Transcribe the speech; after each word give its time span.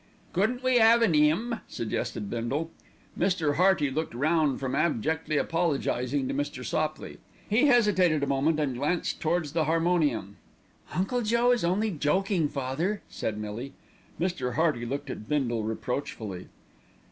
"Couldn't 0.33 0.63
we 0.63 0.81
'ave 0.81 1.05
an 1.05 1.13
'ymn?" 1.13 1.59
suggested 1.67 2.27
Bindle. 2.27 2.71
Mr. 3.15 3.57
Hearty 3.57 3.91
looked 3.91 4.15
round 4.15 4.59
from 4.59 4.73
abjectly 4.73 5.37
apologising 5.37 6.27
to 6.27 6.33
Mr. 6.33 6.65
Sopley. 6.65 7.19
He 7.47 7.67
hesitated 7.67 8.23
a 8.23 8.25
moment 8.25 8.59
and 8.59 8.75
glanced 8.77 9.19
towards 9.21 9.51
the 9.53 9.65
harmonium. 9.65 10.37
"Uncle 10.95 11.21
Joe 11.21 11.51
is 11.51 11.63
only 11.63 11.91
joking, 11.91 12.49
father," 12.49 13.03
said 13.09 13.37
Millie. 13.37 13.73
Mr. 14.19 14.55
Hearty 14.55 14.87
looked 14.87 15.11
at 15.11 15.29
Bindle 15.29 15.61
reproachfully. 15.61 16.47